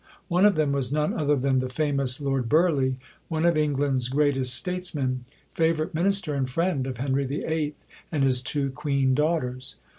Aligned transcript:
One 0.29 0.45
of 0.47 0.55
them 0.55 0.71
was 0.71 0.91
none 0.91 1.13
other 1.13 1.35
than 1.35 1.59
the 1.59 1.69
famous 1.69 2.19
Lord 2.19 2.49
Burleigh, 2.49 2.95
one 3.27 3.45
of 3.45 3.55
England's 3.55 4.09
greatest 4.09 4.55
statesmen, 4.55 5.21
favourite 5.53 5.93
Minister 5.93 6.33
and 6.33 6.49
friend 6.49 6.87
of 6.87 6.97
Henry 6.97 7.25
VIII. 7.25 7.75
and 8.11 8.23
his 8.23 8.41
two 8.41 8.71
Queen 8.71 9.13
daughters. 9.13 9.75